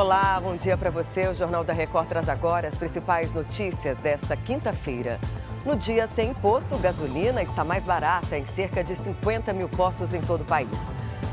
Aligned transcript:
Olá, 0.00 0.40
bom 0.42 0.56
dia 0.56 0.78
para 0.78 0.90
você. 0.90 1.28
O 1.28 1.34
Jornal 1.34 1.62
da 1.62 1.74
Record 1.74 2.08
traz 2.08 2.26
agora 2.26 2.66
as 2.66 2.74
principais 2.74 3.34
notícias 3.34 3.98
desta 4.00 4.34
quinta-feira. 4.34 5.20
No 5.62 5.76
dia 5.76 6.06
sem 6.06 6.30
imposto, 6.30 6.78
gasolina 6.78 7.42
está 7.42 7.64
mais 7.64 7.84
barata 7.84 8.38
em 8.38 8.46
cerca 8.46 8.82
de 8.82 8.96
50 8.96 9.52
mil 9.52 9.68
postos 9.68 10.14
em 10.14 10.22
todo 10.22 10.40
o 10.40 10.44
país. 10.46 10.90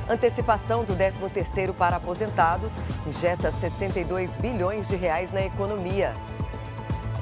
Antecipação 0.09 0.83
do 0.83 0.93
13º 0.97 1.73
para 1.73 1.95
aposentados 1.95 2.81
injeta 3.07 3.51
62 3.51 4.35
bilhões 4.35 4.89
de 4.89 4.97
reais 4.97 5.31
na 5.31 5.45
economia. 5.45 6.13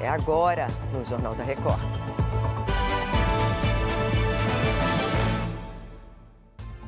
É 0.00 0.08
agora 0.08 0.66
no 0.92 1.04
Jornal 1.04 1.32
da 1.36 1.44
Record. 1.44 2.05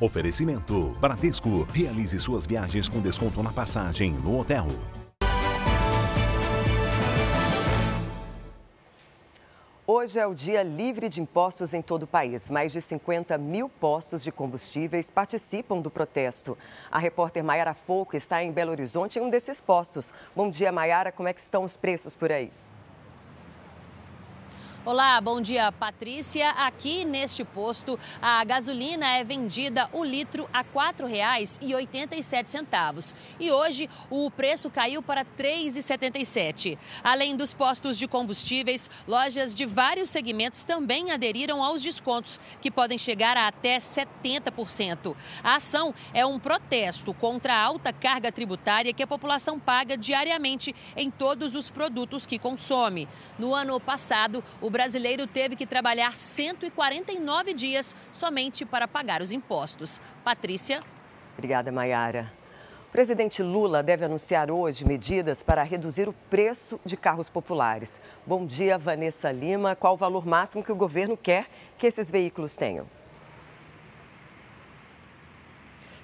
Oferecimento 0.00 0.90
Bradesco. 1.00 1.66
Realize 1.72 2.18
suas 2.20 2.46
viagens 2.46 2.88
com 2.88 3.00
desconto 3.00 3.42
na 3.42 3.52
passagem 3.52 4.12
no 4.12 4.38
hotel. 4.38 4.66
Hoje 9.84 10.20
é 10.20 10.26
o 10.26 10.34
dia 10.34 10.62
livre 10.62 11.08
de 11.08 11.20
impostos 11.20 11.74
em 11.74 11.82
todo 11.82 12.04
o 12.04 12.06
país. 12.06 12.48
Mais 12.48 12.72
de 12.72 12.80
50 12.80 13.36
mil 13.38 13.68
postos 13.68 14.22
de 14.22 14.30
combustíveis 14.30 15.10
participam 15.10 15.80
do 15.80 15.90
protesto. 15.90 16.56
A 16.90 16.98
repórter 16.98 17.42
Maiara 17.42 17.74
Foco 17.74 18.14
está 18.16 18.44
em 18.44 18.52
Belo 18.52 18.70
Horizonte 18.70 19.18
em 19.18 19.22
um 19.22 19.30
desses 19.30 19.60
postos. 19.60 20.14
Bom 20.36 20.48
dia, 20.48 20.70
Maiara. 20.70 21.10
Como 21.10 21.28
é 21.28 21.32
que 21.32 21.40
estão 21.40 21.64
os 21.64 21.76
preços 21.76 22.14
por 22.14 22.30
aí? 22.30 22.52
Olá, 24.88 25.20
bom 25.20 25.38
dia, 25.38 25.70
Patrícia. 25.70 26.48
Aqui 26.52 27.04
neste 27.04 27.44
posto, 27.44 28.00
a 28.22 28.42
gasolina 28.42 29.06
é 29.06 29.22
vendida 29.22 29.86
o 29.92 30.02
litro 30.02 30.48
a 30.50 30.60
R$ 30.60 30.68
4,87. 30.74 33.14
E 33.38 33.52
hoje 33.52 33.90
o 34.08 34.30
preço 34.30 34.70
caiu 34.70 35.02
para 35.02 35.20
R$ 35.20 35.28
3,77. 35.38 36.78
Além 37.04 37.36
dos 37.36 37.52
postos 37.52 37.98
de 37.98 38.08
combustíveis, 38.08 38.88
lojas 39.06 39.54
de 39.54 39.66
vários 39.66 40.08
segmentos 40.08 40.64
também 40.64 41.12
aderiram 41.12 41.62
aos 41.62 41.82
descontos, 41.82 42.40
que 42.62 42.70
podem 42.70 42.96
chegar 42.96 43.36
a 43.36 43.48
até 43.48 43.76
70%. 43.76 45.14
A 45.44 45.56
ação 45.56 45.94
é 46.14 46.24
um 46.24 46.38
protesto 46.38 47.12
contra 47.12 47.52
a 47.52 47.62
alta 47.62 47.92
carga 47.92 48.32
tributária 48.32 48.94
que 48.94 49.02
a 49.02 49.06
população 49.06 49.60
paga 49.60 49.98
diariamente 49.98 50.74
em 50.96 51.10
todos 51.10 51.54
os 51.54 51.68
produtos 51.68 52.24
que 52.24 52.38
consome. 52.38 53.06
No 53.38 53.54
ano 53.54 53.78
passado, 53.78 54.42
o 54.62 54.77
brasileiro 54.78 55.26
teve 55.26 55.56
que 55.56 55.66
trabalhar 55.66 56.16
149 56.16 57.52
dias 57.52 57.96
somente 58.12 58.64
para 58.64 58.86
pagar 58.86 59.20
os 59.20 59.32
impostos. 59.32 60.00
Patrícia. 60.22 60.84
Obrigada, 61.36 61.72
Maiara. 61.72 62.32
O 62.88 62.92
presidente 62.92 63.42
Lula 63.42 63.82
deve 63.82 64.04
anunciar 64.04 64.52
hoje 64.52 64.84
medidas 64.84 65.42
para 65.42 65.64
reduzir 65.64 66.08
o 66.08 66.12
preço 66.12 66.78
de 66.84 66.96
carros 66.96 67.28
populares. 67.28 68.00
Bom 68.24 68.46
dia, 68.46 68.78
Vanessa 68.78 69.32
Lima. 69.32 69.74
Qual 69.74 69.94
o 69.94 69.96
valor 69.96 70.24
máximo 70.24 70.62
que 70.62 70.70
o 70.70 70.76
governo 70.76 71.16
quer 71.16 71.46
que 71.76 71.88
esses 71.88 72.08
veículos 72.08 72.56
tenham? 72.56 72.86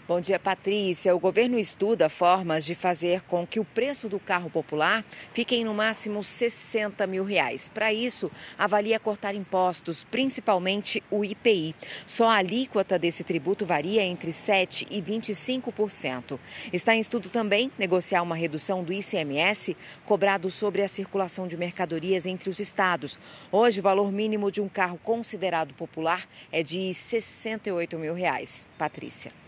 Bom 0.07 0.21
dia, 0.21 0.39
Patrícia. 0.39 1.17
O 1.17 1.19
governo 1.19 1.59
estuda 1.59 2.11
formas 2.11 2.67
de 2.67 2.75
fazer 2.75 3.23
com 3.23 3.47
que 3.47 3.59
o 3.59 3.65
preço 3.65 4.07
do 4.07 4.21
carro 4.21 4.51
popular 4.51 5.03
fique 5.33 5.57
em 5.57 5.65
no 5.65 5.73
máximo 5.73 6.23
60 6.23 7.07
mil 7.07 7.25
reais. 7.25 7.71
Para 7.71 7.91
isso, 7.91 8.31
avalia 8.59 9.01
cortar 9.01 9.35
impostos, 9.35 10.05
principalmente 10.05 11.03
o 11.11 11.25
IPI. 11.25 11.75
Só 12.05 12.29
a 12.29 12.35
alíquota 12.35 12.99
desse 12.99 13.25
tributo 13.25 13.65
varia 13.65 14.03
entre 14.03 14.31
7% 14.31 14.87
e 14.91 15.01
25%. 15.01 16.39
Está 16.71 16.95
em 16.95 17.01
estudo 17.01 17.31
também 17.31 17.73
negociar 17.79 18.21
uma 18.21 18.37
redução 18.37 18.85
do 18.85 18.93
ICMS 18.93 19.75
cobrado 20.05 20.51
sobre 20.51 20.83
a 20.83 20.89
circulação 20.89 21.49
de 21.49 21.57
mercadorias 21.57 22.27
entre 22.27 22.51
os 22.51 22.61
estados. 22.61 23.19
Hoje, 23.51 23.81
o 23.81 23.83
valor 23.83 24.13
mínimo 24.13 24.53
de 24.53 24.61
um 24.61 24.69
carro 24.69 25.01
considerado 25.03 25.73
popular 25.73 26.29
é 26.53 26.63
de 26.63 26.93
68 26.93 27.99
mil 27.99 28.13
reais. 28.13 28.67
Patrícia. 28.77 29.44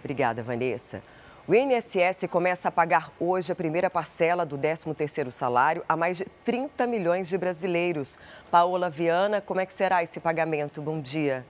Obrigada, 0.00 0.42
Vanessa. 0.42 1.02
O 1.46 1.54
INSS 1.54 2.28
começa 2.30 2.68
a 2.68 2.72
pagar 2.72 3.12
hoje 3.18 3.50
a 3.50 3.56
primeira 3.56 3.90
parcela 3.90 4.46
do 4.46 4.56
13º 4.56 5.30
salário 5.30 5.82
a 5.88 5.96
mais 5.96 6.18
de 6.18 6.24
30 6.44 6.86
milhões 6.86 7.28
de 7.28 7.36
brasileiros. 7.36 8.18
Paola 8.50 8.88
Viana, 8.88 9.40
como 9.40 9.60
é 9.60 9.66
que 9.66 9.74
será 9.74 10.02
esse 10.02 10.20
pagamento? 10.20 10.80
Bom 10.80 11.00
dia. 11.00 11.44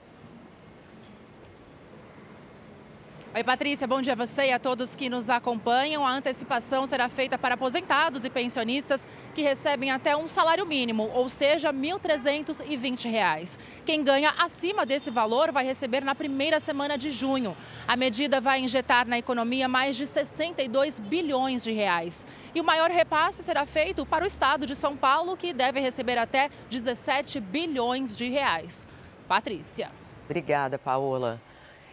Oi, 3.32 3.44
Patrícia, 3.44 3.86
bom 3.86 4.00
dia 4.00 4.14
a 4.14 4.16
você 4.16 4.46
e 4.46 4.52
a 4.52 4.58
todos 4.58 4.96
que 4.96 5.08
nos 5.08 5.30
acompanham. 5.30 6.04
A 6.04 6.10
antecipação 6.10 6.84
será 6.84 7.08
feita 7.08 7.38
para 7.38 7.54
aposentados 7.54 8.24
e 8.24 8.28
pensionistas 8.28 9.06
que 9.36 9.40
recebem 9.40 9.92
até 9.92 10.16
um 10.16 10.26
salário 10.26 10.66
mínimo, 10.66 11.08
ou 11.14 11.28
seja, 11.28 11.70
R$ 11.70 11.76
1.320. 11.76 13.56
Quem 13.86 14.02
ganha 14.02 14.34
acima 14.36 14.84
desse 14.84 15.12
valor 15.12 15.52
vai 15.52 15.64
receber 15.64 16.02
na 16.02 16.12
primeira 16.12 16.58
semana 16.58 16.98
de 16.98 17.08
junho. 17.08 17.56
A 17.86 17.96
medida 17.96 18.40
vai 18.40 18.62
injetar 18.62 19.06
na 19.06 19.16
economia 19.16 19.68
mais 19.68 19.96
de 19.96 20.08
62 20.08 20.98
bilhões 20.98 21.62
de 21.62 21.70
reais. 21.70 22.26
E 22.52 22.60
o 22.60 22.64
maior 22.64 22.90
repasse 22.90 23.44
será 23.44 23.64
feito 23.64 24.04
para 24.04 24.24
o 24.24 24.26
estado 24.26 24.66
de 24.66 24.74
São 24.74 24.96
Paulo, 24.96 25.36
que 25.36 25.52
deve 25.52 25.78
receber 25.78 26.18
até 26.18 26.50
17 26.68 27.38
bilhões 27.38 28.18
de 28.18 28.28
reais. 28.28 28.88
Patrícia. 29.28 29.88
Obrigada, 30.24 30.76
Paola. 30.80 31.40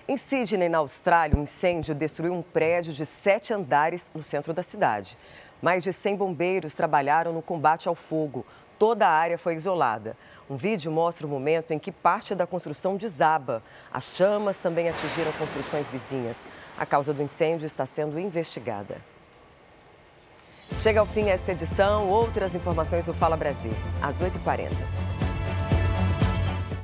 Em 0.09 0.15
Sydney, 0.15 0.69
na 0.69 0.77
Austrália, 0.77 1.37
um 1.37 1.43
incêndio 1.43 1.93
destruiu 1.93 2.33
um 2.33 2.41
prédio 2.41 2.93
de 2.93 3.05
sete 3.05 3.53
andares 3.53 4.09
no 4.15 4.23
centro 4.23 4.53
da 4.53 4.63
cidade. 4.63 5.17
Mais 5.61 5.83
de 5.83 5.91
100 5.91 6.15
bombeiros 6.15 6.73
trabalharam 6.73 7.33
no 7.33 7.41
combate 7.41 7.89
ao 7.89 7.95
fogo. 7.95 8.45
Toda 8.79 9.05
a 9.05 9.11
área 9.11 9.37
foi 9.37 9.55
isolada. 9.55 10.15
Um 10.49 10.55
vídeo 10.55 10.89
mostra 10.89 11.27
o 11.27 11.29
momento 11.29 11.71
em 11.71 11.79
que 11.79 11.91
parte 11.91 12.33
da 12.33 12.47
construção 12.47 12.95
desaba. 12.95 13.61
As 13.91 14.15
chamas 14.15 14.59
também 14.59 14.87
atingiram 14.87 15.33
construções 15.33 15.87
vizinhas. 15.87 16.47
A 16.77 16.85
causa 16.85 17.13
do 17.13 17.21
incêndio 17.21 17.65
está 17.65 17.85
sendo 17.85 18.17
investigada. 18.17 19.01
Chega 20.79 21.01
ao 21.01 21.05
fim 21.05 21.27
esta 21.27 21.51
edição. 21.51 22.07
Outras 22.07 22.55
informações 22.55 23.07
no 23.07 23.13
Fala 23.13 23.35
Brasil, 23.35 23.73
às 24.01 24.21
8h40. 24.21 25.06